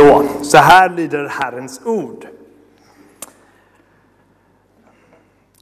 [0.00, 2.26] Så, så här lyder Herrens ord.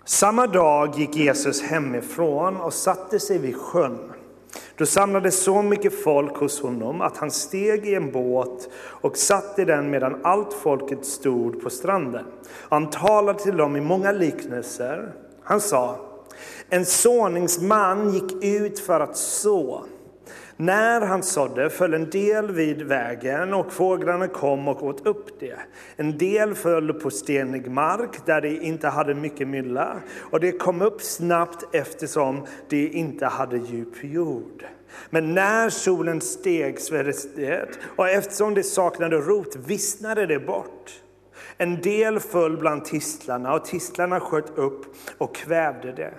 [0.04, 4.12] Samma dag gick Jesus hemifrån och satte sig vid sjön.
[4.76, 9.58] Då samlades så mycket folk hos honom att han steg i en båt och satt
[9.58, 12.24] i den medan allt folket stod på stranden.
[12.68, 15.12] Han talade till dem i många liknelser.
[15.42, 15.96] Han sa,
[16.68, 19.84] en såningsman gick ut för att så.
[20.60, 25.58] När han sådde föll en del vid vägen och fåglarna kom och åt upp det.
[25.96, 30.82] En del föll på stenig mark där det inte hade mycket mylla och det kom
[30.82, 34.64] upp snabbt eftersom det inte hade djup jord.
[35.10, 41.02] Men när solen steg sveddes det och eftersom det saknade rot vissnade det bort.
[41.60, 44.86] En del föll bland tistlarna och tistlarna sköt upp
[45.18, 46.14] och kvävde det.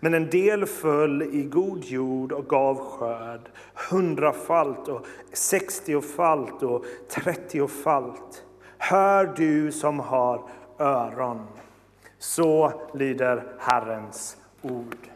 [0.00, 3.48] Men en del föll i god jord och gav skörd,
[3.90, 8.44] hundrafalt och sextiofalt och trettiofalt.
[8.78, 10.42] Hör du som har
[10.78, 11.46] öron.
[12.18, 15.11] Så lyder Herrens ord.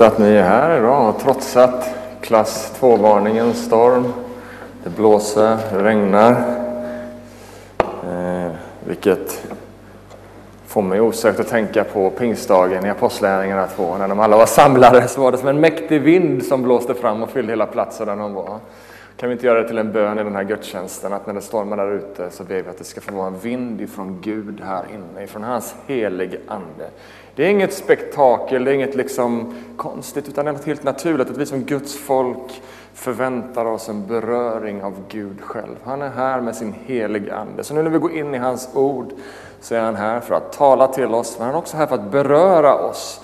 [0.00, 4.12] Att ni är här idag och trotsat klass 2-varningens storm.
[4.84, 6.30] Det blåser, det regnar.
[7.80, 8.52] Eh,
[8.86, 9.46] vilket
[10.66, 13.98] får mig osökt att tänka på pingstdagen i Apostlagärningarna 2.
[13.98, 17.22] När de alla var samlade så var det som en mäktig vind som blåste fram
[17.22, 18.58] och fyllde hela platsen där de var.
[19.16, 21.40] Kan vi inte göra det till en bön i den här gudstjänsten att när det
[21.40, 24.60] stormar där ute så ber vi att det ska få vara en vind ifrån Gud
[24.64, 26.90] här inne, ifrån hans helige Ande.
[27.40, 31.30] Det är inget spektakel, det är inget liksom konstigt, utan det är något helt naturligt
[31.30, 32.62] att vi som Guds folk
[32.94, 35.76] förväntar oss en beröring av Gud själv.
[35.84, 37.64] Han är här med sin helige Ande.
[37.64, 39.12] Så nu när vi går in i hans ord
[39.60, 41.94] så är han här för att tala till oss, men han är också här för
[41.94, 43.20] att beröra oss.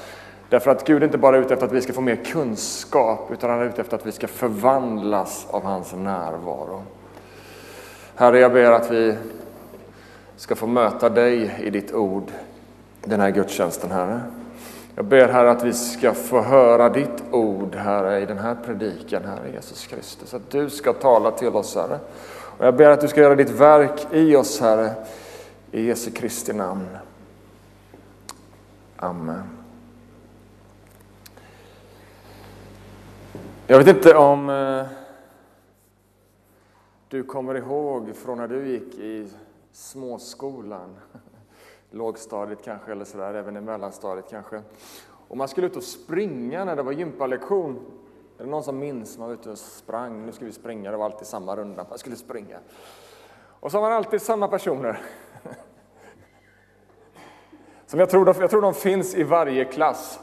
[0.48, 3.50] Därför att Gud inte bara är ute efter att vi ska få mer kunskap, utan
[3.50, 6.82] han är ute efter att vi ska förvandlas av hans närvaro.
[8.14, 9.14] Herre, jag ber att vi
[10.36, 12.30] ska få möta dig i ditt ord
[13.06, 14.20] den här gudstjänsten, Herre.
[14.94, 19.24] Jag ber Herre att vi ska få höra ditt ord, Herre, i den här predikan,
[19.24, 20.34] Herre Jesus Kristus.
[20.34, 21.98] Att du ska tala till oss, Herre.
[22.58, 24.94] Och jag ber att du ska göra ditt verk i oss, Herre,
[25.70, 26.88] i Jesu Kristi namn.
[28.96, 29.42] Amen.
[33.66, 34.86] Jag vet inte om eh,
[37.08, 39.28] du kommer ihåg från när du gick i
[39.72, 40.96] småskolan
[41.90, 44.62] lågstadiet kanske, eller sådär, även i mellanstadiet kanske.
[45.28, 47.80] Och man skulle ut och springa när det var gympalektion.
[48.38, 49.18] Är det någon som minns?
[49.18, 51.98] Man var ute och sprang, nu ska vi springa, det var alltid samma runda, man
[51.98, 52.58] skulle springa.
[53.60, 55.02] Och så var man alltid samma personer.
[57.86, 60.20] Som jag tror, jag tror de finns i varje klass.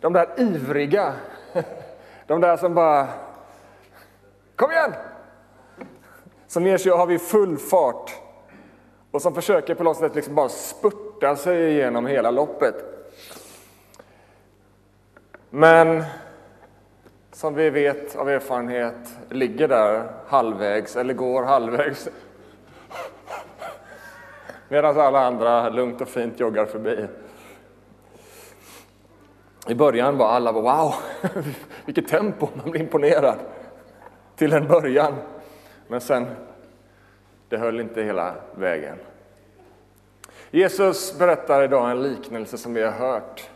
[0.00, 1.14] De där ivriga,
[2.26, 3.08] de där som bara
[4.58, 4.94] Kom igen!
[6.46, 8.12] Som ger sig och har vi full fart
[9.10, 12.74] och som försöker på något sätt liksom bara spurta sig igenom hela loppet.
[15.50, 16.04] Men
[17.32, 22.08] som vi vet av erfarenhet ligger där halvvägs eller går halvvägs.
[24.68, 27.06] Medan alla andra lugnt och fint joggar förbi.
[29.68, 30.94] I början var alla wow,
[31.84, 33.38] vilket tempo, man blir imponerad.
[34.36, 35.14] Till en början.
[35.88, 36.26] Men sen
[37.48, 38.96] det höll inte hela vägen.
[40.50, 43.50] Jesus berättar idag en liknelse som vi har hört,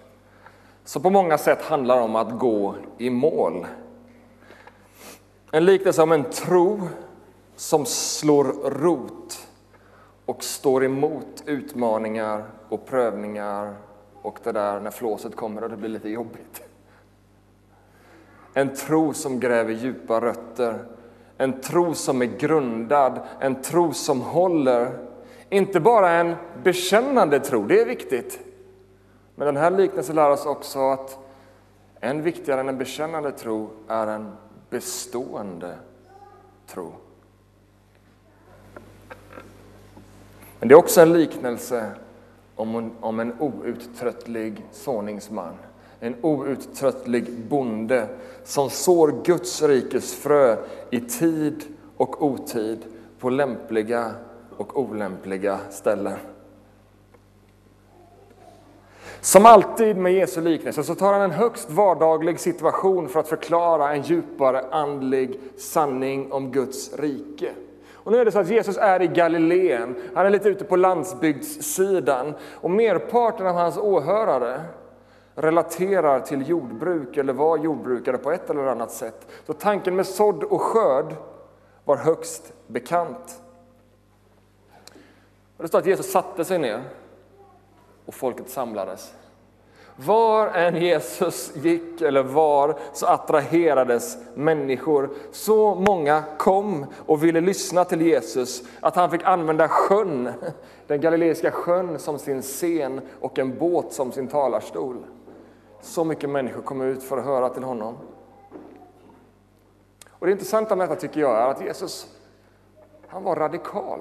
[0.85, 3.67] som på många sätt handlar om att gå i mål.
[5.50, 6.81] En liknelse om en tro
[7.56, 9.49] som slår rot
[10.27, 13.75] och står emot utmaningar och prövningar
[14.23, 16.62] och det där när flåset kommer och det blir lite jobbigt.
[18.55, 20.85] En tro som gräver djupa rötter
[21.43, 24.99] en tro som är grundad, en tro som håller.
[25.49, 28.41] Inte bara en bekännande tro, det är viktigt.
[29.35, 31.19] Men den här liknelsen lär oss också att
[32.00, 34.33] än viktigare än en bekännande tro är en
[34.71, 35.75] bestående
[36.67, 36.93] tro.
[40.59, 41.91] Men det är också en liknelse
[42.56, 45.55] om en, om en outtröttlig såningsman
[46.04, 48.06] en outtröttlig bonde
[48.44, 50.56] som sår Guds rikes frö
[50.90, 51.64] i tid
[51.96, 52.78] och otid
[53.19, 54.10] på lämpliga
[54.56, 56.16] och olämpliga ställen.
[59.20, 63.93] Som alltid med Jesu liknelse så tar han en högst vardaglig situation för att förklara
[63.93, 67.52] en djupare andlig sanning om Guds rike.
[67.93, 70.76] Och nu är det så att Jesus är i Galileen, han är lite ute på
[70.76, 74.60] landsbygdssidan och merparten av hans åhörare
[75.34, 79.26] relaterar till jordbruk eller var jordbrukare på ett eller annat sätt.
[79.46, 81.14] Så tanken med sådd och skörd
[81.84, 83.40] var högst bekant.
[85.56, 86.82] Det står att Jesus satte sig ner
[88.06, 89.14] och folket samlades.
[89.96, 95.11] Var än Jesus gick eller var så attraherades människor.
[95.32, 100.32] Så många kom och ville lyssna till Jesus att han fick använda sjön,
[100.87, 104.96] den galileiska sjön som sin scen och en båt som sin talarstol.
[105.82, 107.94] Så mycket människor kom ut för att höra till honom.
[110.11, 112.06] Och Det intressanta med detta tycker jag är att Jesus,
[113.06, 114.00] han var radikal.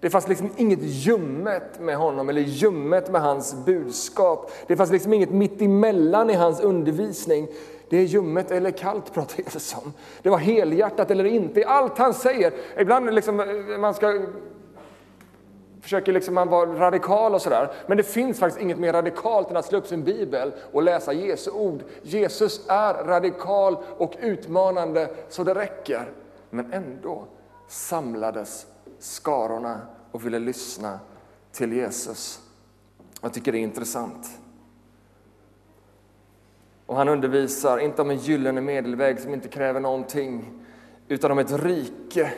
[0.00, 4.50] Det fanns liksom inget ljummet med honom eller ljummet med hans budskap.
[4.66, 7.48] Det fanns liksom inget mittemellan i hans undervisning.
[7.90, 9.92] Det är ljummet eller kallt pratar Jesus om.
[10.22, 11.66] Det var helhjärtat eller inte.
[11.66, 14.26] Allt han säger, ibland liksom man ska
[15.84, 17.72] försöker liksom man vara radikal och sådär.
[17.86, 21.12] Men det finns faktiskt inget mer radikalt än att slå upp sin bibel och läsa
[21.12, 21.82] Jesu ord.
[22.02, 26.12] Jesus är radikal och utmanande så det räcker.
[26.50, 27.24] Men ändå
[27.68, 28.66] samlades
[28.98, 29.80] skarorna
[30.12, 30.98] och ville lyssna
[31.52, 32.40] till Jesus.
[33.20, 34.28] Jag tycker det är intressant.
[36.86, 40.60] Och han undervisar inte om en gyllene medelväg som inte kräver någonting,
[41.08, 42.32] utan om ett rike,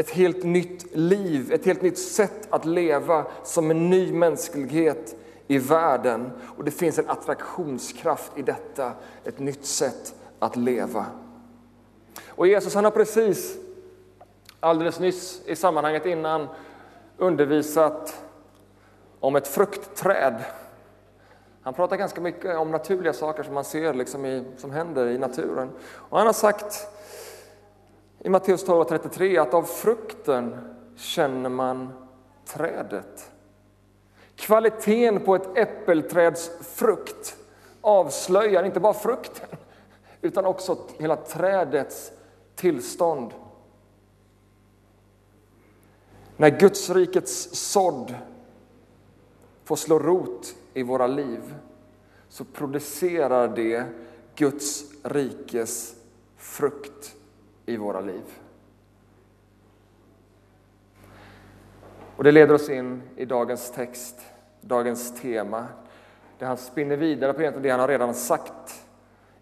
[0.00, 5.16] ett helt nytt liv, ett helt nytt sätt att leva som en ny mänsklighet
[5.46, 6.30] i världen.
[6.56, 8.92] Och det finns en attraktionskraft i detta,
[9.24, 11.06] ett nytt sätt att leva.
[12.28, 13.56] Och Jesus han har precis
[14.60, 16.48] alldeles nyss i sammanhanget innan
[17.18, 18.22] undervisat
[19.20, 20.44] om ett fruktträd.
[21.62, 25.18] Han pratar ganska mycket om naturliga saker som man ser liksom i, som händer i
[25.18, 25.70] naturen.
[25.94, 26.86] Och han har sagt
[28.20, 30.56] i Matteus 12.33 att av frukten
[30.96, 31.92] känner man
[32.44, 33.30] trädet.
[34.36, 37.36] Kvaliteten på ett äppelträds frukt
[37.80, 39.48] avslöjar inte bara frukten
[40.20, 42.12] utan också hela trädets
[42.54, 43.32] tillstånd.
[46.36, 48.14] När Guds rikets sådd
[49.64, 51.54] får slå rot i våra liv
[52.28, 53.84] så producerar det
[54.34, 55.94] Guds rikes
[56.36, 57.16] frukt
[57.70, 58.22] i våra liv.
[62.16, 64.20] Och Det leder oss in i dagens text,
[64.60, 65.66] dagens tema,
[66.38, 68.84] där han spinner vidare på det han har redan sagt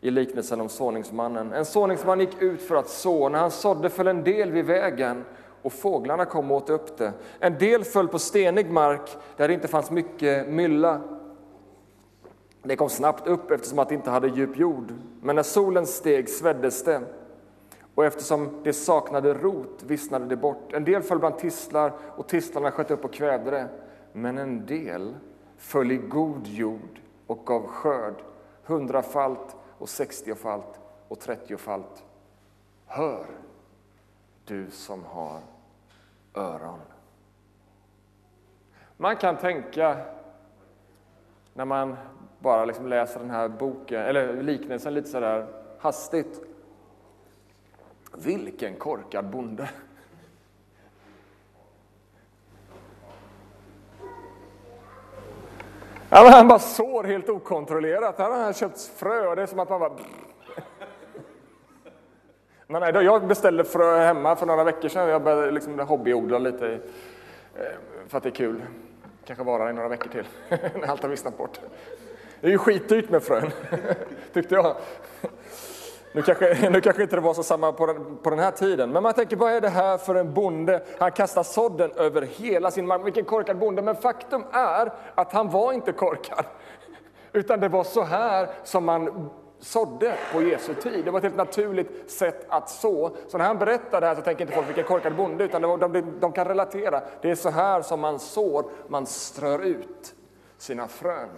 [0.00, 1.52] i liknelsen om såningsmannen.
[1.52, 3.28] En såningsman gick ut för att så.
[3.28, 5.24] När han sådde föll en del vid vägen
[5.62, 7.12] och fåglarna kom och åt upp det.
[7.38, 11.00] En del föll på stenig mark där det inte fanns mycket mylla.
[12.62, 14.94] Det kom snabbt upp eftersom att det inte hade djup jord.
[15.22, 17.00] Men när solen steg sveddes det
[17.98, 20.72] och eftersom det saknade rot vissnade det bort.
[20.72, 23.68] En del föll bland tistlar och tistlarna sköt upp och kvävde det.
[24.12, 25.14] Men en del
[25.56, 28.14] föll i god jord och gav skörd,
[28.64, 32.04] hundrafalt och sextiofalt och trettiofalt.
[32.86, 33.26] Hör!
[34.44, 35.40] du som har
[36.34, 36.80] öron.
[38.96, 39.96] Man kan tänka,
[41.54, 41.96] när man
[42.38, 45.46] bara liksom läser den här boken, eller liknelsen lite sådär
[45.78, 46.47] hastigt.
[48.24, 49.68] Vilken korkad bonde!
[56.10, 58.18] Ja, han bara sår helt okontrollerat.
[58.18, 59.92] Här har han köpt frö och det är som att man bara...
[62.66, 65.08] Men nej, jag beställde frö hemma för några veckor sedan.
[65.08, 66.72] Jag började liksom hobbyodla lite
[67.54, 67.62] eh,
[68.08, 68.62] för att det är kul.
[69.24, 70.26] Kanske vara i några veckor till
[70.80, 71.60] när allt har vissnat bort.
[72.40, 73.50] Det är ju skitdyrt med frön,
[74.32, 74.76] tyckte jag.
[76.12, 78.90] Nu kanske, nu kanske inte det var så samma på den, på den här tiden,
[78.90, 80.82] men man tänker vad är det här för en bonde?
[80.98, 83.06] Han kastar sådden över hela sin mark.
[83.06, 83.82] Vilken korkad bonde!
[83.82, 86.44] Men faktum är att han var inte korkad,
[87.32, 91.04] utan det var så här som man sådde på Jesu tid.
[91.04, 93.10] Det var ett helt naturligt sätt att så.
[93.28, 95.78] Så när han berättar det här så tänker inte folk vilken korkad bonde, utan var,
[95.78, 97.02] de, de kan relatera.
[97.22, 100.14] Det är så här som man sår, man strör ut
[100.58, 101.28] sina frön.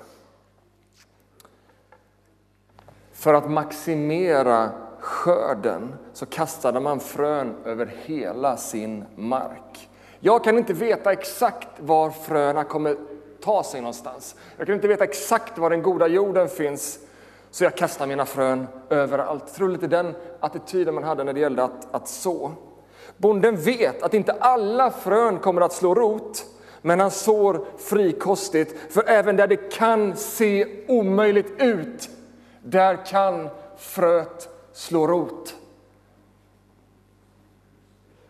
[3.21, 9.89] För att maximera skörden så kastade man frön över hela sin mark.
[10.21, 12.97] Jag kan inte veta exakt var fröna kommer
[13.41, 14.37] ta sig någonstans.
[14.57, 16.99] Jag kan inte veta exakt var den goda jorden finns,
[17.51, 19.55] så jag kastar mina frön överallt.
[19.55, 22.53] Tror lite den attityden man hade när det gällde att, att så.
[23.17, 26.45] Bonden vet att inte alla frön kommer att slå rot,
[26.83, 32.11] men han sår frikostigt, för även där det kan se omöjligt ut,
[32.63, 35.55] där kan fröet slå rot.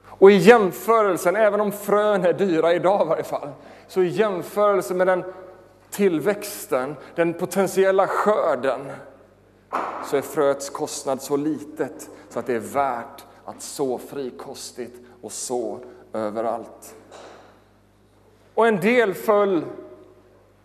[0.05, 3.49] Och i jämförelsen, även om frön är dyra idag i varje fall,
[3.89, 5.25] så i jämförelse med den
[5.91, 8.81] tillväxten, den potentiella skörden,
[10.07, 15.33] så är fröets kostnad så litet så att det är värt att så frikostigt och
[15.33, 15.79] så
[16.13, 16.95] överallt.
[18.55, 19.65] Och en del föll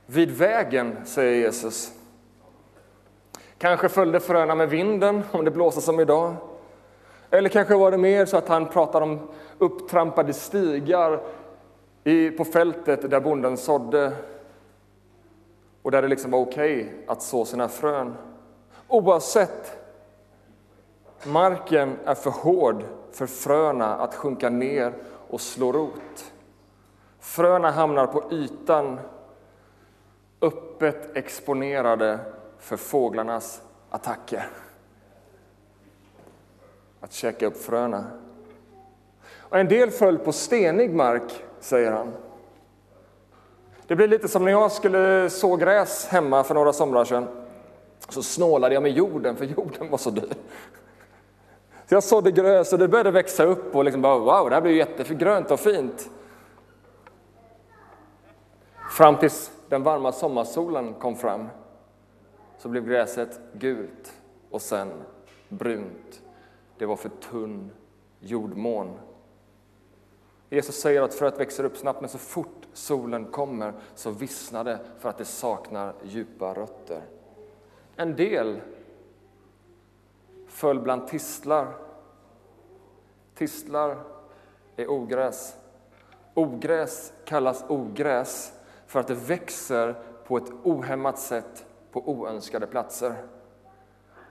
[0.05, 1.91] vid vägen, säger Jesus.
[3.57, 6.35] Kanske följde fröna med vinden, om det blåser som idag.
[7.29, 9.19] Eller kanske var det mer så att han pratar om
[9.57, 11.21] upptrampade stigar
[12.03, 14.11] i, på fältet där bonden sådde
[15.81, 18.15] och där det liksom var okej okay att så sina frön.
[18.87, 19.77] Oavsett,
[21.23, 24.93] marken är för hård för fröna att sjunka ner
[25.29, 26.31] och slå rot.
[27.19, 28.99] Fröna hamnar på ytan,
[30.41, 32.19] öppet exponerade
[32.65, 34.47] för fåglarnas attacker.
[37.01, 38.05] Att käka upp fröna.
[39.39, 42.13] Och en del föll på stenig mark, säger han.
[43.87, 47.27] Det blir lite som när jag skulle så gräs hemma för några somrar sedan.
[48.09, 50.33] Så snålade jag med jorden, för jorden var så dyr.
[51.87, 54.61] Så jag sådde grös och det började växa upp och liksom bara wow, det här
[54.61, 56.09] blir jättegrönt och fint.
[58.91, 61.49] Fram tills den varma sommarsolen kom fram
[62.57, 64.91] så blev gräset gult och sen
[65.49, 66.21] brunt.
[66.77, 67.71] Det var för tunn
[68.19, 68.99] jordmån.
[70.49, 74.79] Jesus säger att fröet växer upp snabbt, men så fort solen kommer så vissnar det
[74.99, 77.01] för att det saknar djupa rötter.
[77.95, 78.61] En del
[80.47, 81.73] föll bland tistlar.
[83.35, 83.97] Tistlar
[84.75, 85.55] är ogräs.
[86.33, 88.53] Ogräs kallas ogräs
[88.87, 89.95] för att det växer
[90.27, 93.15] på ett ohämmat sätt på oönskade platser.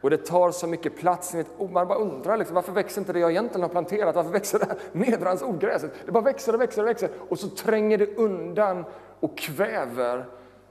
[0.01, 3.19] Och det tar så mycket plats, oh, man bara undrar liksom, varför växer inte det
[3.19, 4.15] jag egentligen har planterat?
[4.15, 5.93] Varför växer det här nedrans ogräset?
[6.07, 8.85] Det bara växer och växer och växer och så tränger det undan
[9.21, 10.27] och kväver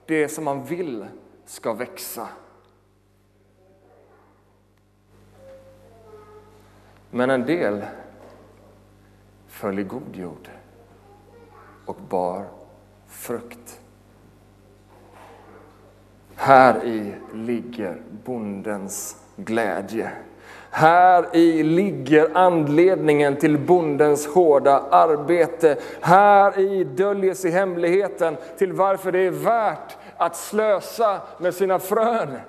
[0.05, 1.05] det som man vill
[1.45, 2.27] ska växa.
[7.11, 7.85] Men en del
[9.47, 10.49] föll i god jord
[11.85, 12.45] och bar
[13.07, 13.82] frukt.
[16.35, 20.11] Här i ligger bondens glädje.
[20.69, 25.77] Här i ligger anledningen till bondens hårda arbete.
[26.01, 32.39] Här i döljer sig hemligheten till varför det är värt att slösa med sina frön.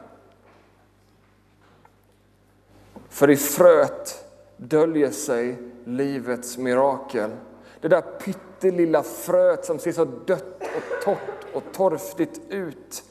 [3.09, 4.25] För i fröet
[4.57, 7.31] döljer sig livets mirakel.
[7.81, 13.05] Det där pyttelilla fröet som ser så dött och torrt och torftigt ut.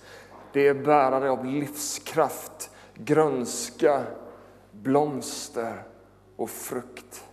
[0.54, 4.04] Det är bärare av livskraft, grönska,
[4.72, 5.84] blomster
[6.36, 7.24] och frukt.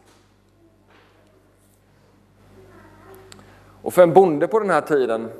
[3.82, 5.30] Och för en bonde på den här tiden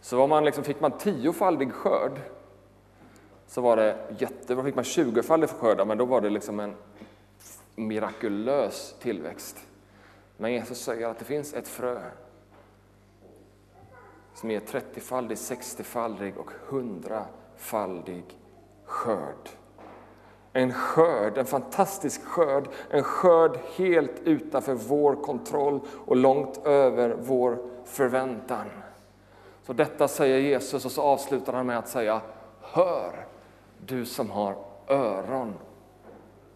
[0.00, 2.20] så var man liksom, fick man tiofaldig skörd
[3.46, 4.64] så var det jättebra.
[4.64, 6.74] Fick man tjugofaldig skörd, men då var det liksom en
[7.74, 9.56] mirakulös tillväxt.
[10.36, 12.00] Men Jesus säger att det finns ett frö
[14.36, 18.22] som ger 30-faldig, 60-faldig och 100-faldig
[18.84, 19.48] skörd.
[20.52, 27.58] En skörd, en fantastisk skörd, en skörd helt utanför vår kontroll och långt över vår
[27.84, 28.66] förväntan.
[29.62, 32.20] Så detta säger Jesus och så avslutar han med att säga
[32.60, 33.26] Hör,
[33.86, 34.56] du som har
[34.88, 35.54] öron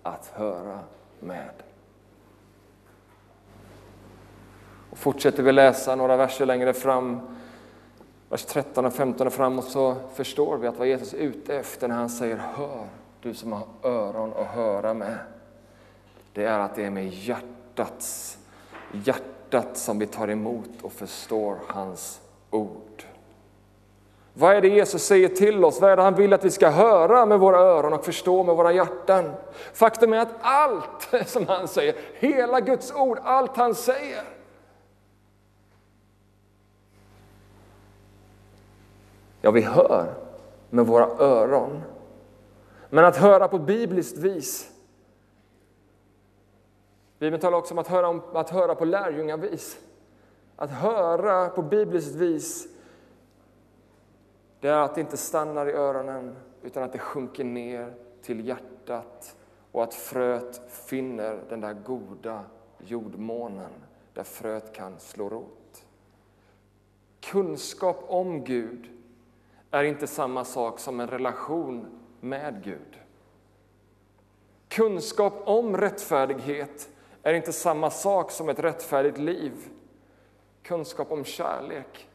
[0.03, 0.79] att höra
[1.21, 1.51] med.
[4.91, 7.21] Och fortsätter vi läsa några verser längre fram,
[8.31, 11.89] vers 13 och 15 och framåt, så förstår vi att vad Jesus är ute efter
[11.89, 12.87] när han säger Hör,
[13.23, 15.19] du som har öron att höra med.
[16.33, 18.39] Det är att det är med hjärtats,
[18.93, 22.21] hjärtat som vi tar emot och förstår hans
[22.51, 23.05] ord.
[24.35, 25.81] Vad är det Jesus säger till oss?
[25.81, 28.57] Vad är det han vill att vi ska höra med våra öron och förstå med
[28.57, 29.33] våra hjärtan?
[29.73, 34.23] Faktum är att allt som han säger, hela Guds ord, allt han säger,
[39.41, 40.15] Ja, vi hör
[40.71, 41.83] med våra öron.
[42.91, 44.71] Men att höra på bibliskt vis.
[47.19, 49.79] Bibeln talar också om att höra, om, att höra på lärjungavis.
[50.57, 52.69] Att höra på bibliskt vis
[54.61, 59.37] det är att det inte stannar i öronen utan att det sjunker ner till hjärtat
[59.73, 62.45] och att fröet finner den där goda
[62.79, 63.71] jordmånen
[64.15, 65.85] där fröet kan slå rot.
[67.21, 69.00] Kunskap om Gud
[69.71, 71.87] är inte samma sak som en relation
[72.21, 72.99] med Gud.
[74.69, 76.91] Kunskap om rättfärdighet
[77.23, 79.53] är inte samma sak som ett rättfärdigt liv.
[80.63, 82.09] Kunskap om kärlek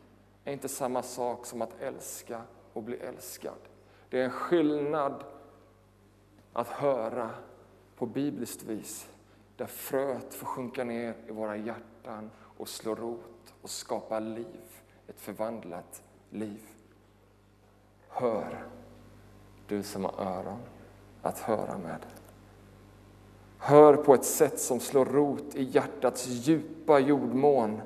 [0.44, 2.42] är inte samma sak som att älska
[2.74, 3.58] och bli älskad.
[4.10, 5.24] Det är en skillnad
[6.54, 7.30] att höra
[7.96, 9.10] på bibliskt vis
[9.58, 15.20] där fröet får sjunka ner i våra hjärtan och slå rot och skapa liv, ett
[15.20, 16.75] förvandlat liv.
[18.18, 18.66] Hör,
[19.68, 20.60] du som har öron
[21.22, 21.98] att höra med.
[23.58, 27.82] Hör på ett sätt som slår rot i hjärtats djupa jordmån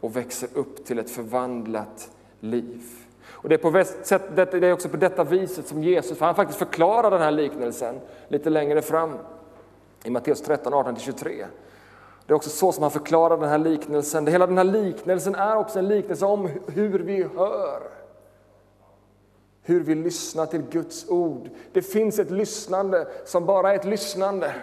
[0.00, 2.10] och växer upp till ett förvandlat
[2.40, 2.82] liv.
[3.26, 6.34] Och det, är på sätt, det är också på detta viset som Jesus, för han
[6.34, 9.18] faktiskt förklarar den här liknelsen lite längre fram
[10.04, 11.46] i Matteus 13, 18-23.
[12.26, 14.26] Det är också så som han förklarar den här liknelsen.
[14.26, 17.99] Hela den här liknelsen är också en liknelse om hur vi hör.
[19.70, 21.50] Hur vi lyssnar till Guds ord.
[21.72, 24.54] Det finns ett lyssnande som bara är ett lyssnande.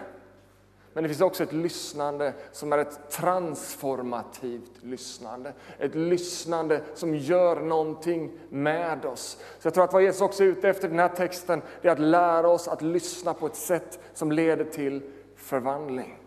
[0.92, 5.52] Men det finns också ett lyssnande som är ett transformativt lyssnande.
[5.78, 9.38] Ett lyssnande som gör någonting med oss.
[9.58, 11.88] Så jag tror att vad Jesus också är ute efter i den här texten, det
[11.88, 15.02] är att lära oss att lyssna på ett sätt som leder till
[15.36, 16.18] förvandling.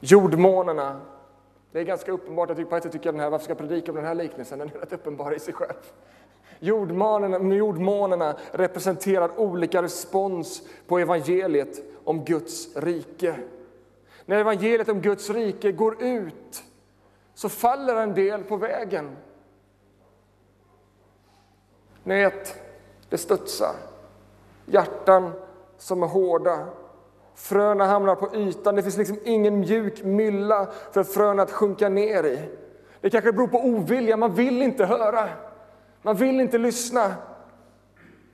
[0.00, 1.00] Jordmånerna.
[1.72, 3.58] Det är ganska uppenbart, att på ett sätt tycker jag den här, varför ska jag
[3.58, 4.58] predika om den här liknelsen?
[4.58, 5.92] Den är rätt uppenbar i sig själv.
[6.58, 13.36] Jordmånerna, jordmånerna representerar olika respons på evangeliet om Guds rike.
[14.26, 16.64] När evangeliet om Guds rike går ut
[17.34, 19.16] så faller en del på vägen.
[22.04, 22.62] Ni vet,
[23.08, 23.74] det studsar.
[24.66, 25.32] Hjärtan
[25.78, 26.66] som är hårda.
[27.40, 28.74] Fröna hamnar på ytan.
[28.74, 32.38] Det finns liksom ingen mjuk mylla för fröna att sjunka ner i.
[33.00, 35.28] Det kanske beror på ovilja, man vill inte höra.
[36.02, 37.14] Man vill inte lyssna.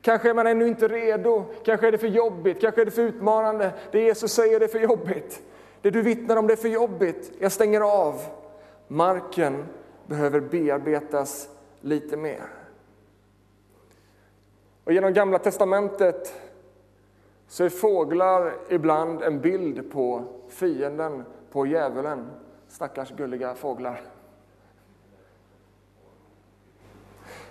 [0.03, 3.03] Kanske är man ännu inte redo, kanske är det för jobbigt, kanske är det för
[3.03, 3.73] utmanande.
[3.91, 5.43] Det Jesus säger är för jobbigt.
[5.83, 7.33] Det du vittnar om det är för jobbigt.
[7.39, 8.21] Jag stänger av.
[8.89, 9.65] Marken
[10.07, 11.49] behöver bearbetas
[11.81, 12.47] lite mer.
[14.85, 16.35] Och genom Gamla testamentet
[17.49, 22.31] så är fåglar ibland en bild på fienden, på djävulen.
[22.69, 24.01] Stackars gulliga fåglar.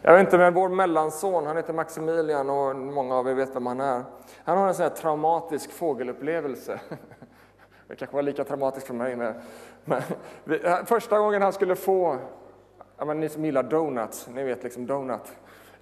[0.01, 3.65] Jag vet inte, men vår mellanson, han heter Maximilian och många av er vet vem
[3.65, 4.03] han är.
[4.43, 6.79] Han har en sån här traumatisk fågelupplevelse.
[7.87, 9.15] Det kanske var lika traumatiskt för mig.
[9.15, 9.33] Men,
[10.43, 12.17] men första gången han skulle få,
[12.97, 15.33] ja, men ni som gillar donuts, ni vet liksom donut.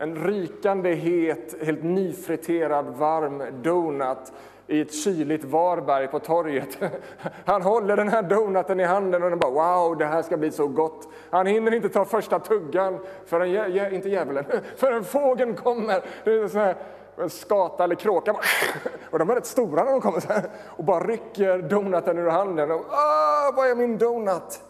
[0.04, 4.34] En rykande het, helt nyfriterad varm donut
[4.68, 6.78] i ett kyligt Varberg på torget.
[7.46, 10.52] Han håller den här donaten i handen och den bara wow, det här ska bli
[10.52, 11.08] så gott.
[11.30, 14.46] Han hinner inte ta första tuggan förrän, inte djävulen,
[14.78, 16.02] förrän fågeln kommer.
[16.24, 16.76] Det är så här,
[17.18, 18.36] en skata eller kråka.
[19.10, 22.30] Och de är rätt stora när de kommer så här, och bara rycker donaten ur
[22.30, 22.72] handen.
[22.72, 24.62] Och, ah, vad är min donut?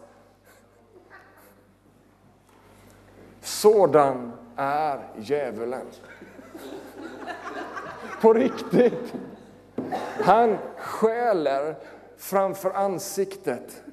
[3.42, 5.86] Sådan är djävulen.
[8.22, 9.14] På riktigt.
[10.24, 11.76] Han skäller
[12.18, 13.84] framför ansiktet.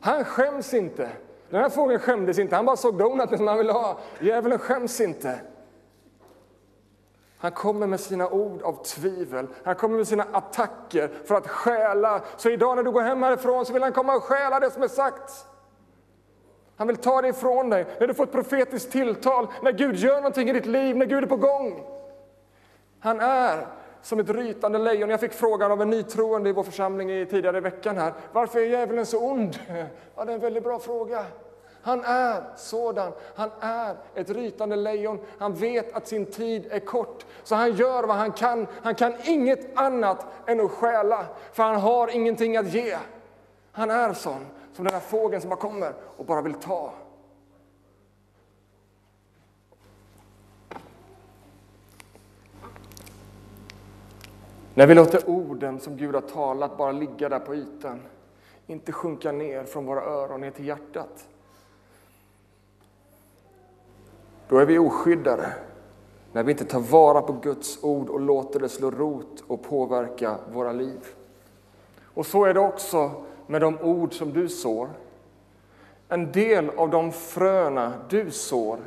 [0.00, 1.08] Han skäms inte.
[1.50, 3.98] Den här fågeln skämdes inte, han bara såg donaten som han ville ha.
[4.20, 5.40] Djävulen skäms inte.
[7.38, 12.20] Han kommer med sina ord av tvivel, han kommer med sina attacker för att stjäla.
[12.36, 14.82] Så idag när du går hem härifrån så vill han komma och stjäla det som
[14.82, 15.46] är sagt.
[16.78, 20.16] Han vill ta det ifrån dig när du får ett profetiskt tilltal, när Gud gör
[20.16, 21.84] någonting i ditt liv, när Gud är på gång.
[23.00, 23.66] Han är
[24.02, 25.10] som ett rytande lejon.
[25.10, 28.12] Jag fick frågan av en nytroende i vår församling i tidigare i veckan här.
[28.32, 29.58] Varför är djävulen så ond?
[30.16, 31.24] Ja, det är en väldigt bra fråga.
[31.82, 33.12] Han är sådan.
[33.34, 35.20] Han är ett rytande lejon.
[35.38, 38.66] Han vet att sin tid är kort, så han gör vad han kan.
[38.82, 42.96] Han kan inget annat än att stjäla, för han har ingenting att ge.
[43.72, 44.46] Han är sån,
[44.78, 46.92] som den här fågeln som bara kommer och bara vill ta.
[54.74, 58.00] När vi låter orden som Gud har talat bara ligga där på ytan,
[58.66, 61.28] inte sjunka ner från våra öron ner till hjärtat.
[64.48, 65.52] Då är vi oskyddade.
[66.32, 70.38] När vi inte tar vara på Guds ord och låter det slå rot och påverka
[70.52, 71.06] våra liv.
[72.04, 74.90] Och så är det också med de ord som du sår.
[76.08, 78.78] En del av de fröna du sår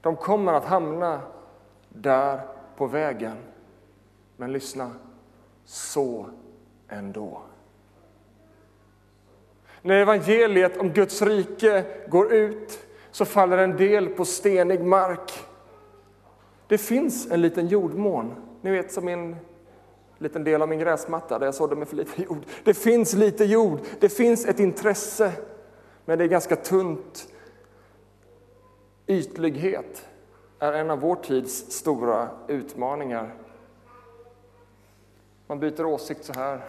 [0.00, 1.20] De kommer att hamna
[1.88, 2.40] där
[2.76, 3.36] på vägen.
[4.36, 4.90] Men lyssna,
[5.64, 6.26] så
[6.88, 7.42] ändå.
[9.82, 12.78] När evangeliet om Guds rike går ut
[13.10, 15.32] så faller en del på stenig mark.
[16.68, 19.36] Det finns en liten jordmån, ni vet som en
[20.18, 22.44] liten del av min gräsmatta där jag sådde med för lite jord.
[22.64, 25.32] Det finns lite jord, det finns ett intresse,
[26.04, 27.28] men det är ganska tunt.
[29.06, 30.06] Ytlighet
[30.58, 33.34] är en av vår tids stora utmaningar.
[35.46, 36.60] Man byter åsikt så här.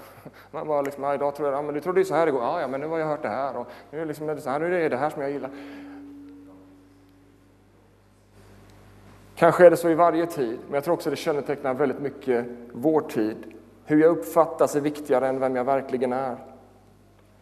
[0.51, 2.41] Man bara liksom, ja, idag tror jag, ja, men du trodde ju så här igår.
[2.41, 3.57] Ja, ja, men nu har jag hört det här.
[3.57, 5.51] Och nu är det, liksom, så här, nu är det det här som jag gillar.
[9.37, 12.45] Kanske är det så i varje tid, men jag tror också det kännetecknar väldigt mycket
[12.73, 13.37] vår tid.
[13.85, 16.37] Hur jag uppfattas är viktigare än vem jag verkligen är.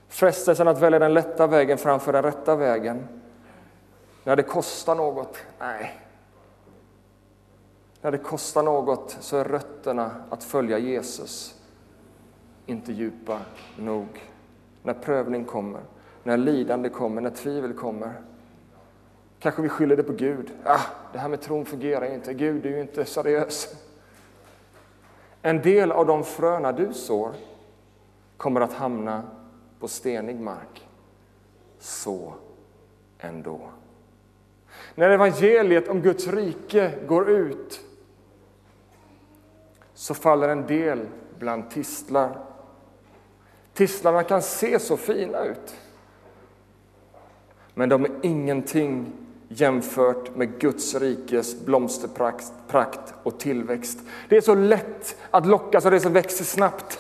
[0.08, 3.08] Frestelsen att välja den lätta vägen framför den rätta vägen.
[4.24, 6.02] När det kostar något, nej.
[8.02, 11.62] När det kostar något så är rötterna att följa Jesus
[12.66, 13.40] inte djupa
[13.78, 14.08] nog.
[14.84, 15.82] När prövning kommer,
[16.24, 18.14] när lidande kommer, när tvivel kommer.
[19.46, 20.52] Kanske vi skyller det på Gud.
[20.64, 20.82] Ah,
[21.14, 22.34] det här med tron fungerar inte.
[22.34, 23.76] Gud är ju inte seriös.
[25.42, 27.36] En del av de fröna du sår
[28.38, 29.24] kommer att hamna
[29.80, 30.88] på stenig mark.
[31.80, 32.34] Så
[33.20, 33.60] ändå.
[34.96, 37.82] När evangeliet om Guds rike går ut
[39.94, 41.08] så faller en del
[41.40, 42.38] bland tistlar.
[43.74, 45.76] Tistlarna kan se så fina ut,
[47.74, 54.00] men de är ingenting jämfört med Guds rikes blomsterprakt och tillväxt.
[54.30, 57.00] Det är så lätt att lockas av det som växer snabbt.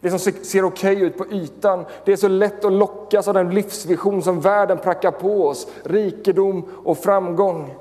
[0.00, 1.84] Det som ser okej okay ut på ytan.
[2.04, 5.68] Det är så lätt att lockas av den livsvision som världen prackar på oss.
[5.82, 7.74] Rikedom och framgång.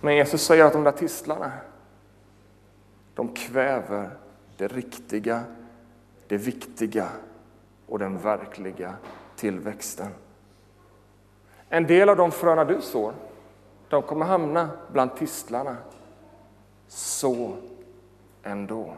[0.00, 1.52] Men Jesus säger att de där tistlarna,
[3.14, 4.10] de kväver
[4.56, 5.40] det riktiga,
[6.28, 7.08] det viktiga
[7.90, 8.94] och den verkliga
[9.36, 10.08] tillväxten.
[11.68, 13.12] En del av de fröna du sår,
[13.88, 15.76] de kommer hamna bland tistlarna.
[16.88, 17.52] Så
[18.42, 18.94] ändå.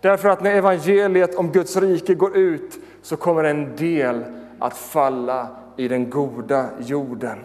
[0.00, 4.24] Därför att när evangeliet om Guds rike går ut så kommer en del
[4.58, 7.38] att falla i den goda jorden.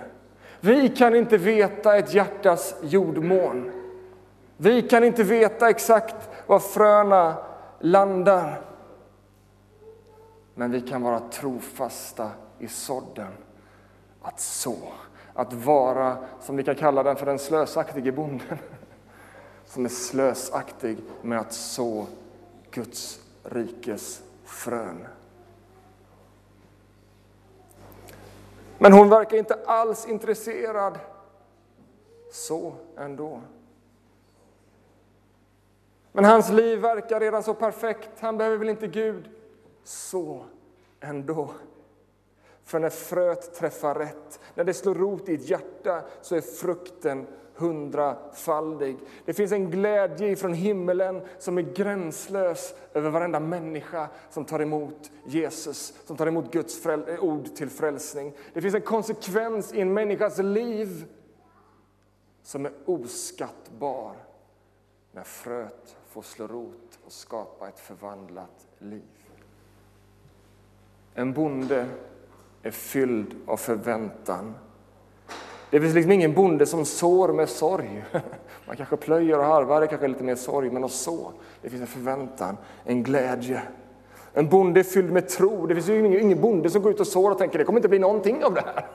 [0.60, 3.72] Vi kan inte veta ett hjärtas jordmån.
[4.58, 7.36] Vi kan inte veta exakt var fröna
[7.80, 8.71] landar.
[10.56, 13.32] Men vi kan vara trofasta i sådden,
[14.22, 14.78] att så,
[15.34, 18.58] att vara, som vi kan kalla den för den slösaktige bonden,
[19.66, 22.08] som är slösaktig med att så
[22.72, 25.08] Guds rikes frön.
[28.78, 31.00] Men hon verkar inte alls intresserad.
[32.32, 33.42] Så ändå.
[36.12, 38.10] Men hans liv verkar redan så perfekt.
[38.20, 39.30] Han behöver väl inte Gud?
[39.84, 40.46] Så
[41.00, 41.52] ändå.
[42.64, 47.28] För när fröet träffar rätt, när det slår rot i ett hjärta, så är frukten
[47.56, 48.98] hundrafaldig.
[49.26, 55.12] Det finns en glädje från himmelen som är gränslös över varenda människa som tar emot
[55.26, 58.34] Jesus, som tar emot Guds eh, ord till frälsning.
[58.54, 61.06] Det finns en konsekvens i en människas liv
[62.44, 64.16] som är oskattbar
[65.12, 69.21] när fröet får slå rot och skapa ett förvandlat liv.
[71.14, 71.86] En bonde
[72.64, 74.56] är fylld av förväntan
[75.72, 78.04] det finns liksom ingen bonde som sår med sorg.
[78.66, 81.70] Man kanske plöjer och harvar, det kanske är lite mer sorg, men att så, det
[81.70, 83.62] finns en förväntan, en glädje.
[84.34, 85.66] En bonde är fylld med tro.
[85.66, 87.90] Det finns ju ingen, bonde som går ut och sår och tänker det kommer inte
[87.90, 88.88] bli någonting av det här.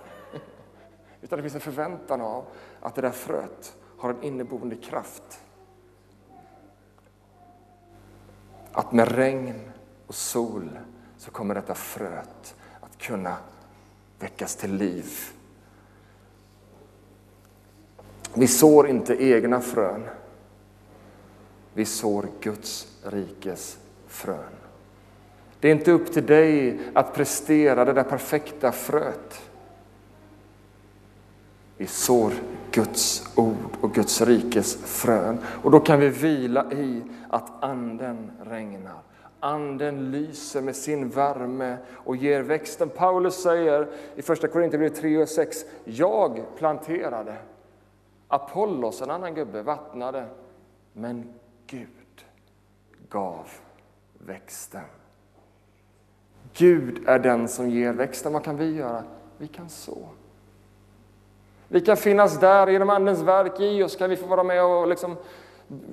[1.22, 2.44] Utan det finns en förväntan av
[2.80, 5.40] att det där fröet har en inneboende kraft.
[8.72, 9.60] Att med regn
[10.06, 10.78] och sol
[11.18, 13.36] så kommer detta fröet att kunna
[14.18, 15.32] väckas till liv
[18.38, 20.02] vi sår inte egna frön.
[21.74, 24.52] Vi sår Guds rikes frön.
[25.60, 29.50] Det är inte upp till dig att prestera det där perfekta fröet.
[31.76, 32.32] Vi sår
[32.70, 35.38] Guds ord och Guds rikes frön.
[35.62, 39.00] Och då kan vi vila i att Anden regnar.
[39.40, 42.88] Anden lyser med sin värme och ger växten.
[42.88, 47.36] Paulus säger i Första Korinthierbrevet 3 och 6, jag planterade
[48.28, 50.26] Apollos, en annan gubbe, vattnade,
[50.92, 51.34] men
[51.66, 51.88] Gud
[53.08, 53.48] gav
[54.18, 54.84] växten.
[56.52, 58.32] Gud är den som ger växten.
[58.32, 59.04] Vad kan vi göra?
[59.38, 60.08] Vi kan så.
[61.68, 64.88] Vi kan finnas där genom Andens verk i oss, kan vi få vara med och
[64.88, 65.16] liksom,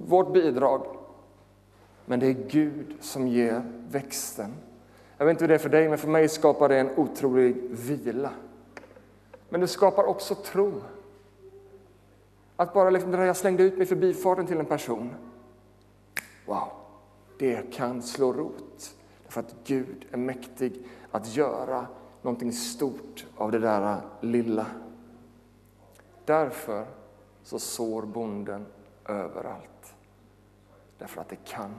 [0.08, 0.86] vårt bidrag.
[2.06, 4.54] Men det är Gud som ger växten.
[5.18, 7.56] Jag vet inte hur det är för dig, men för mig skapar det en otrolig
[7.70, 8.30] vila.
[9.50, 10.82] Men det skapar också tro.
[12.56, 15.16] Att bara liksom, jag slängde ut mig förbi farten till en person.
[16.46, 16.68] Wow,
[17.40, 18.96] det kan slå rot.
[19.28, 21.88] För att Gud är mäktig att göra
[22.22, 24.66] någonting stort av det där lilla.
[26.26, 26.86] Därför
[27.44, 28.66] så sår bonden
[29.06, 29.93] överallt.
[31.04, 31.76] Därför att det kan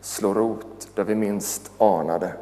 [0.00, 2.32] slå rot där vi minst anar det.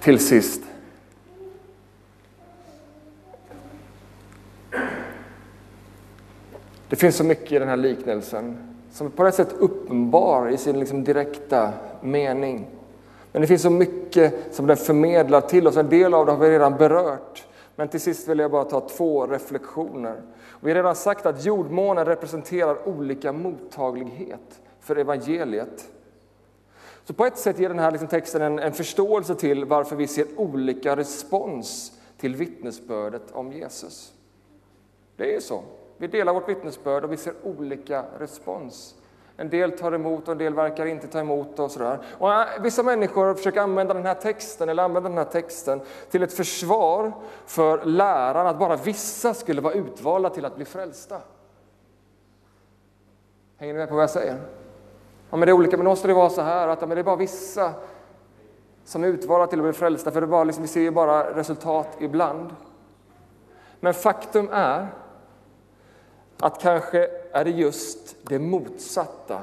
[0.00, 0.62] Till sist.
[6.88, 10.78] Det finns så mycket i den här liknelsen som på ett sätt uppenbar i sin
[10.78, 12.66] liksom direkta mening.
[13.32, 15.76] Men det finns så mycket som den förmedlar till oss.
[15.76, 17.47] En del av det har vi redan berört.
[17.78, 20.22] Men till sist vill jag bara ta två reflektioner.
[20.60, 25.88] Vi har redan sagt att jordmånen representerar olika mottaglighet för evangeliet.
[27.04, 30.06] Så på ett sätt ger den här liksom texten en, en förståelse till varför vi
[30.06, 34.12] ser olika respons till vittnesbördet om Jesus.
[35.16, 35.62] Det är ju så.
[35.96, 38.94] Vi delar vårt vittnesbörd och vi ser olika respons.
[39.40, 41.98] En del tar emot och en del verkar inte ta emot och sådär.
[42.18, 46.22] Och äh, vissa människor försöker använda den här texten eller använda den här texten till
[46.22, 47.12] ett försvar
[47.46, 51.20] för läran att bara vissa skulle vara utvalda till att bli frälsta.
[53.56, 54.36] Hänger ni med på vad jag säger?
[55.30, 56.94] Ja, men det är olika, men då måste det vara så här att ja, men
[56.94, 57.72] det är bara vissa
[58.84, 61.34] som är utvalda till att bli frälsta, för det bara, liksom, vi ser ju bara
[61.34, 62.54] resultat ibland.
[63.80, 64.86] Men faktum är
[66.40, 69.42] att kanske är det just det motsatta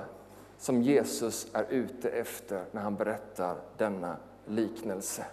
[0.57, 5.25] som Jesus är ute efter när han berättar denna liknelse.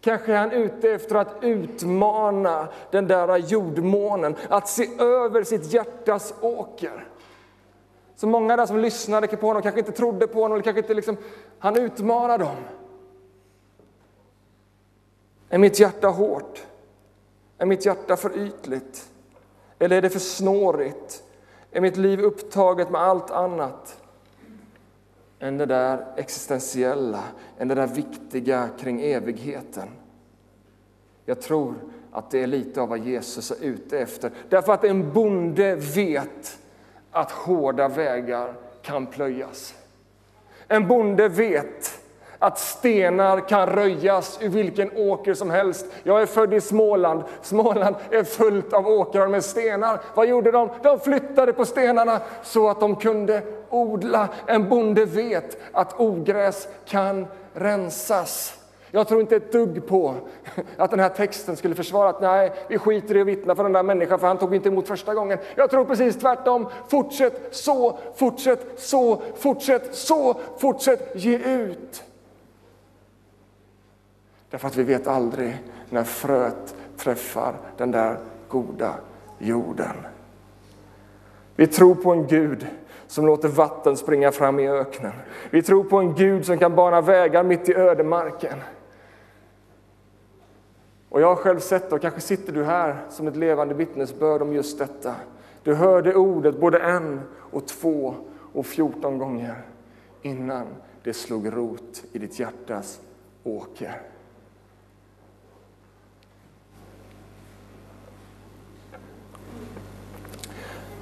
[0.00, 6.34] Kanske är han ute efter att utmana den där jordmånen, att se över sitt hjärtas
[6.40, 7.08] åker.
[8.16, 10.94] Så många där som lyssnade på honom kanske inte trodde på honom, eller kanske inte
[10.94, 11.16] liksom,
[11.58, 12.56] han utmanar dem.
[15.48, 16.66] Är mitt hjärta hårt?
[17.58, 19.08] Är mitt hjärta för ytligt?
[19.78, 21.22] Eller är det för snårigt?
[21.72, 24.02] Är mitt liv upptaget med allt annat
[25.38, 27.22] än det där existentiella,
[27.58, 29.88] än det där viktiga kring evigheten?
[31.24, 31.74] Jag tror
[32.12, 34.30] att det är lite av vad Jesus är ute efter.
[34.48, 36.58] Därför att en bonde vet
[37.10, 39.74] att hårda vägar kan plöjas.
[40.68, 41.91] En bonde vet
[42.42, 45.86] att stenar kan röjas ur vilken åker som helst.
[46.02, 47.22] Jag är född i Småland.
[47.42, 50.00] Småland är fullt av åkrar med stenar.
[50.14, 50.70] Vad gjorde de?
[50.82, 54.28] De flyttade på stenarna så att de kunde odla.
[54.46, 58.58] En bonde vet att ogräs kan rensas.
[58.90, 60.14] Jag tror inte ett dugg på
[60.76, 63.72] att den här texten skulle försvara att nej, vi skiter i att vittna för den
[63.72, 65.38] där människan för han tog inte emot första gången.
[65.54, 66.68] Jag tror precis tvärtom.
[66.88, 72.02] Fortsätt så, fortsätt så, fortsätt så, fortsätt ge ut.
[74.52, 78.94] Därför att vi vet aldrig när fröet träffar den där goda
[79.38, 79.96] jorden.
[81.56, 82.66] Vi tror på en Gud
[83.06, 85.12] som låter vatten springa fram i öknen.
[85.50, 88.58] Vi tror på en Gud som kan bana vägar mitt i ödemarken.
[91.08, 94.42] Och jag har själv sett det, och kanske sitter du här som ett levande vittnesbörd
[94.42, 95.14] om just detta.
[95.62, 98.14] Du hörde ordet både en och två
[98.52, 99.62] och fjorton gånger
[100.22, 100.66] innan
[101.02, 103.00] det slog rot i ditt hjärtas
[103.44, 104.11] åker.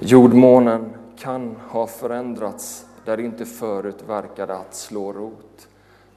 [0.03, 5.67] Jordmånen kan ha förändrats där det inte förut verkade att slå rot.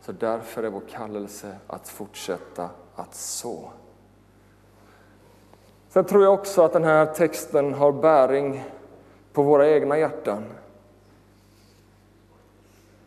[0.01, 3.71] Så därför är vår kallelse att fortsätta att så.
[5.89, 8.65] Sen tror jag också att den här texten har bäring
[9.33, 10.45] på våra egna hjärtan.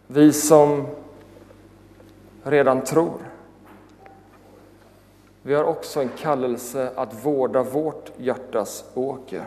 [0.08, 0.88] Vi som
[2.44, 3.32] redan tror.
[5.42, 9.46] Vi har också en kallelse att vårda vårt hjärtas åker.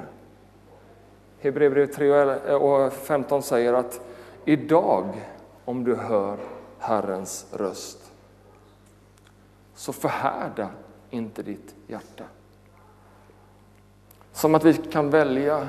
[1.40, 4.00] Hebreerbrevet 3 och 15 eh, säger att
[4.44, 5.04] idag,
[5.64, 6.38] om du hör
[6.78, 8.12] Herrens röst,
[9.74, 10.68] så förhärda
[11.10, 12.24] inte ditt hjärta.
[14.32, 15.68] Som att vi kan välja,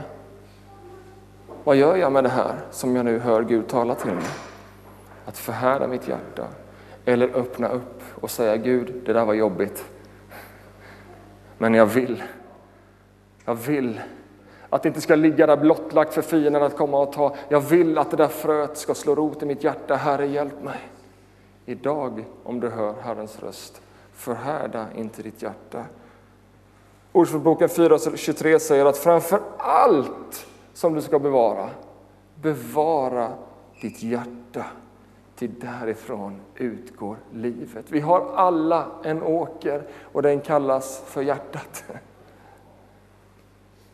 [1.64, 4.30] vad gör jag med det här som jag nu hör Gud tala till mig?
[5.26, 6.48] Att förhärda mitt hjärta
[7.06, 9.86] eller öppna upp och säga Gud, det där var jobbigt.
[11.58, 12.24] Men jag vill,
[13.46, 14.00] jag vill
[14.72, 17.36] att det inte ska ligga där blottlagt för fienden att komma och ta.
[17.50, 19.96] Jag vill att det där fröet ska slå rot i mitt hjärta.
[19.96, 20.80] Herre, hjälp mig.
[21.66, 23.82] Idag, om du hör Herrens röst,
[24.14, 25.86] förhärda inte ditt hjärta.
[27.12, 31.70] Ordspråksboken 4.23 säger att framför allt som du ska bevara,
[32.36, 33.32] bevara
[33.82, 34.66] ditt hjärta.
[35.36, 37.86] Till därifrån utgår livet.
[37.90, 41.84] Vi har alla en åker och den kallas för hjärtat.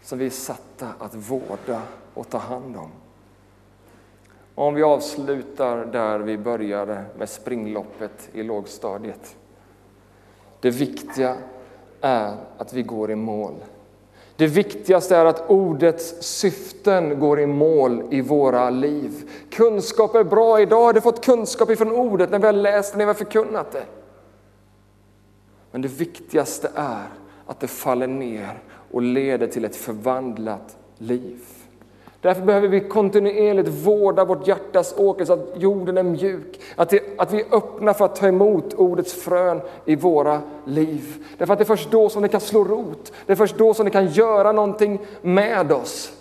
[0.07, 1.81] Som vi är satta att vårda
[2.13, 2.91] och ta hand om.
[4.55, 9.35] Om vi avslutar där vi började med springloppet i lågstadiet.
[10.59, 11.35] Det viktiga
[12.01, 13.53] är att vi går i mål.
[14.35, 19.31] Det viktigaste är att ordets syften går i mål i våra liv.
[19.51, 20.61] Kunskap är bra.
[20.61, 23.13] Idag har du fått kunskap ifrån ordet när vi har läst det, när vi har
[23.13, 23.85] förkunnat det.
[25.71, 27.07] Men det viktigaste är
[27.45, 31.39] att det faller ner och leder till ett förvandlat liv.
[32.21, 36.61] Därför behöver vi kontinuerligt vårda vårt hjärtas åker så att jorden är mjuk.
[36.75, 41.25] Att, det, att vi är öppna för att ta emot ordets frön i våra liv.
[41.37, 43.13] Därför att det är först då som det kan slå rot.
[43.25, 46.11] Det är först då som det kan göra någonting med oss.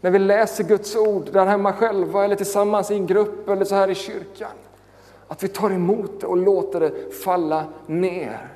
[0.00, 3.74] När vi läser Guds ord där hemma själva eller tillsammans i en grupp eller så
[3.74, 4.50] här i kyrkan.
[5.28, 8.48] Att vi tar emot det och låter det falla ner.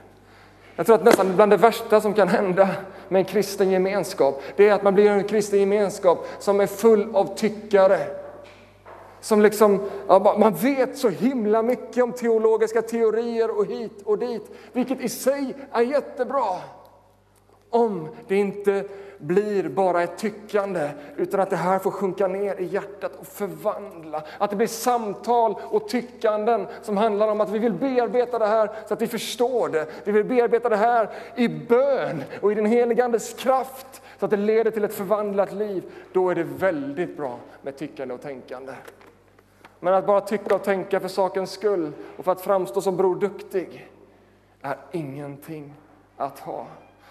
[0.76, 2.68] Jag tror att nästan bland det värsta som kan hända
[3.10, 7.08] med en kristen gemenskap, det är att man blir en kristen gemenskap som är full
[7.14, 7.98] av tyckare.
[9.20, 9.80] Som liksom,
[10.38, 15.54] man vet så himla mycket om teologiska teorier och hit och dit, vilket i sig
[15.72, 16.56] är jättebra.
[17.70, 18.84] Om det inte
[19.20, 24.22] blir bara ett tyckande, utan att det här får sjunka ner i hjärtat och förvandla.
[24.38, 28.70] Att det blir samtal och tyckanden som handlar om att vi vill bearbeta det här
[28.87, 29.87] så att vi förstår det.
[30.04, 34.30] Vi vill bearbeta det här i bön och i den helige Andes kraft så att
[34.30, 35.83] det leder till ett förvandlat liv.
[36.12, 38.72] Då är det väldigt bra med tyckande och tänkande.
[39.80, 43.16] Men att bara tycka och tänka för sakens skull och för att framstå som Bror
[43.16, 43.90] Duktig
[44.62, 45.74] är ingenting
[46.16, 46.66] att ha.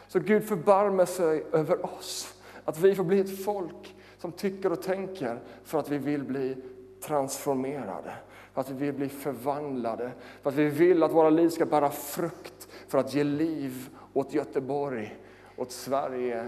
[0.10, 2.34] Så Gud förbarmar sig över oss,
[2.66, 6.58] att vi får bli ett folk som tycker och tänker för att vi vill bli
[7.02, 8.14] transformerade,
[8.54, 11.90] för att vi vill bli förvandlade, för att vi vill att våra liv ska bära
[11.90, 15.18] frukt för att ge liv åt Göteborg,
[15.58, 16.48] åt Sverige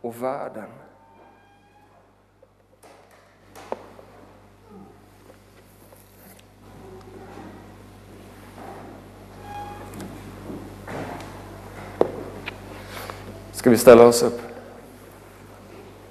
[0.00, 0.68] och världen.
[13.58, 14.24] Skal vi ställa oss?